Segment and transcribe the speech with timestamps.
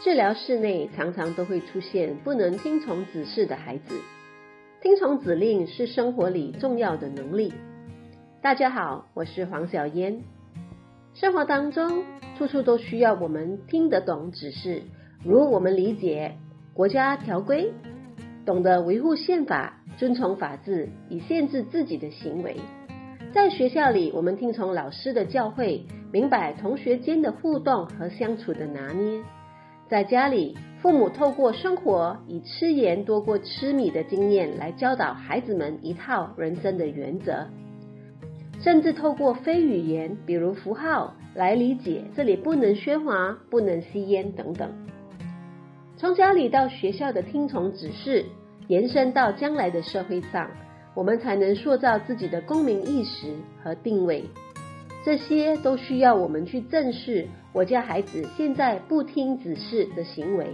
[0.00, 4.00] 治疗室内常常都会出现不能听从指示的孩子。
[4.80, 7.52] 听从指令是生活里重要的能力。
[8.40, 10.22] 大家好，我是黄小嫣。
[11.14, 12.04] 生活当中，
[12.38, 14.82] 处处都需要我们听得懂指示，
[15.24, 16.36] 如我们理解
[16.74, 17.72] 国家条规，
[18.46, 22.56] 懂得维护宪法，遵从法治，以限制自己的行为。
[23.32, 29.20] 在学校里，我们听从老师的教诲，明白同学间的互动和相处的拿捏。
[29.88, 37.46] 在家里，父母透过生活以吃盐多过吃米的经验来教导孩子们一套人生的原则。
[38.60, 44.70] 甚至透过非语言，比如符号来理解这里不能喧哗、不能吸烟等等。
[45.96, 48.26] 从家里到学校的听从指示，
[48.66, 50.50] 延伸到将来的社会上，
[50.94, 53.28] 我们才能塑造自己的公民意识
[53.64, 54.28] 和定位。
[55.08, 60.48] 这些都需要我们去正视我家孩子现在不听指示的行为。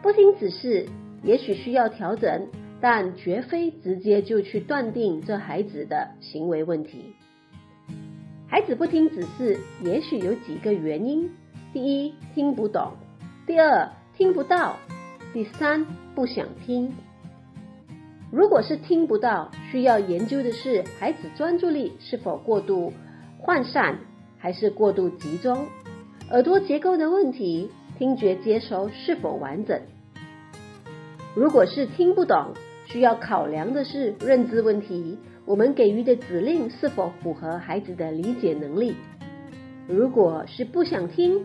[0.00, 0.86] 不听指示，
[1.24, 2.46] 也许需要调整。
[2.80, 7.16] 但绝非直接就去断定这孩子的行为问题。
[8.46, 11.28] 孩子不听指示，也许有几个原因：
[11.72, 12.92] 第一，听不懂；
[13.44, 14.76] 第二，听不到；
[15.32, 16.92] 第三，不想听。
[18.30, 22.92] 如果是听不到，需要研究的是孩子专注力是否过度
[23.44, 23.98] 涣散，
[24.38, 25.66] 还是过度集中；
[26.30, 29.78] 耳朵结构的问题，听觉接收是否完整。
[31.34, 32.54] 如果是听不懂，
[32.86, 38.96] 需要考量的是认知问题，我们给予的指令是否符合孩子的理解能力？
[39.86, 41.44] 如果是不想听，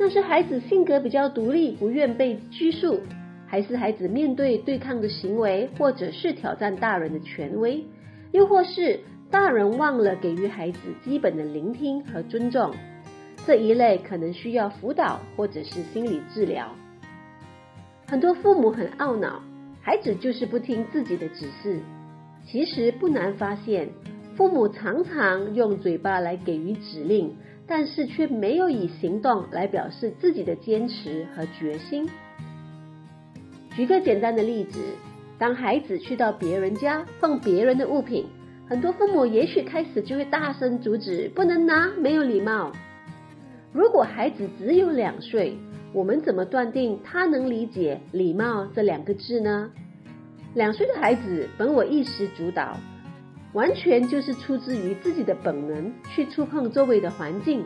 [0.00, 2.98] 那是孩子性格比较独立，不愿被拘束，
[3.46, 7.84] 还是孩子面对对抗的行为，或者是挑战大人的权威，
[8.32, 8.98] 又或是
[9.30, 12.74] 大人忘了给予孩子基本的聆听和尊重？
[13.46, 16.68] 这一类可能需要辅导或者是心理治疗。
[18.06, 19.42] 很多父母很懊恼。
[19.82, 21.80] 孩子就是不听自己的指示，
[22.46, 23.88] 其实不难发现，
[24.36, 27.34] 父母常常用嘴巴来给予指令，
[27.66, 32.06] 但是却没有以行动来表示自己的坚持和决心。
[33.74, 34.80] 举个简单的例子，
[35.38, 38.26] 当孩子去到别人家碰别人的物品，
[38.70, 42.70] 很多父母也许开始就会大声阻止，不能拿，没有礼貌。
[43.72, 45.58] 如果孩子只有两岁，
[45.92, 49.68] 我们怎么断定他能理解“礼貌”这两个字呢？
[50.54, 52.76] 两岁的孩子本我意识主导，
[53.54, 57.64] 完全就是出自于自己的本能去触碰周围的环境。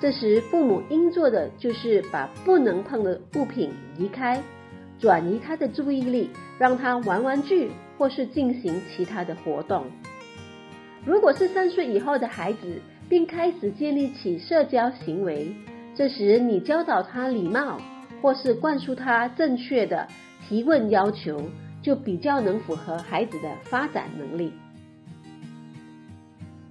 [0.00, 4.42] 这时，父母应做的就是把不能碰的物品移开，
[4.98, 9.84] 转移他的注意力，让他玩玩具或是进行其他的活动。
[11.04, 15.54] 如果是三岁以后的孩子，并开始建立起社交行为。
[15.94, 17.80] 这时，你教导他礼貌，
[18.22, 20.06] 或是灌输他正确的
[20.48, 21.42] 提问要求，
[21.82, 24.52] 就比较能符合孩子的发展能力。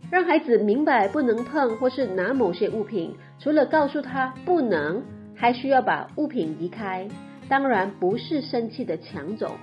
[0.10, 5.04] 让孩子明白不能碰或是拿某些物品，除了告诉他不能，
[5.36, 7.08] 还需要把物品移开。
[7.50, 9.58] 当然不是生气的抢走。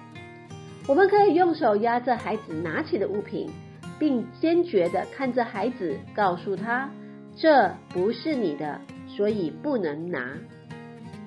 [0.87, 3.51] 我们可以用手压着孩子拿起的物品，
[3.99, 6.91] 并坚决地看着孩子，告诉他
[7.37, 8.81] 这不是你的。
[9.11, 10.37] 所以不能拿，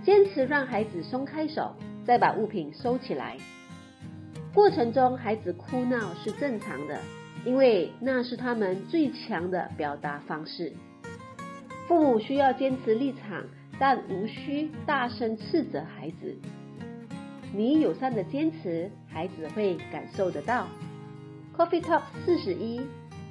[0.06, 3.36] 坚持让孩子松开手，再把物品收起来。
[4.54, 7.00] 过程中，孩子哭闹是正常的，
[7.44, 10.72] 因为那是他们最强的表达方式。
[11.88, 13.44] 父母需要坚持立场，
[13.78, 16.38] 但无需大声斥责孩子。
[17.54, 20.68] 你友善的坚持，孩子会感受得到。
[21.62, 22.82] Coffee Top 四十一，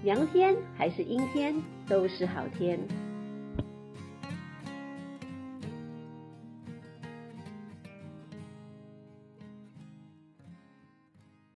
[0.05, 1.53] 阳天还是阴天，
[1.89, 2.79] 都是好天。